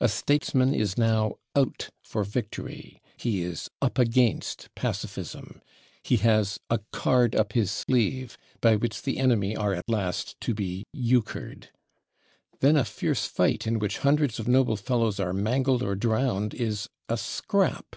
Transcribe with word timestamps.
A 0.00 0.08
statesman 0.08 0.72
is 0.72 0.96
now 0.96 1.34
/out/ 1.56 1.88
for 2.00 2.22
victory; 2.22 3.02
he 3.16 3.42
is 3.42 3.68
/up 3.82 3.98
against/ 3.98 4.68
pacificism.... 4.76 5.60
He 6.00 6.18
has 6.18 6.60
a 6.70 6.78
/card 6.92 7.34
up 7.34 7.54
his 7.54 7.72
sleeve/, 7.72 8.38
by 8.60 8.76
which 8.76 9.02
the 9.02 9.18
enemy 9.18 9.56
are 9.56 9.74
at 9.74 9.88
last 9.88 10.40
to 10.42 10.54
be 10.54 10.84
/euchred/. 10.94 11.70
Then 12.60 12.76
a 12.76 12.84
fierce 12.84 13.24
fight 13.26 13.66
in 13.66 13.80
which 13.80 13.98
hundreds 13.98 14.38
of 14.38 14.46
noble 14.46 14.76
fellows 14.76 15.18
are 15.18 15.32
mangled 15.32 15.82
or 15.82 15.96
drowned 15.96 16.54
is 16.54 16.86
a 17.08 17.14
/scrap 17.14 17.94